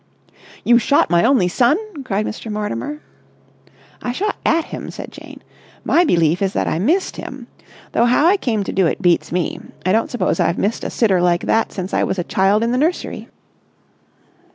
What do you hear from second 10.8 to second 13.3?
a sitter like that since I was a child in the nursery.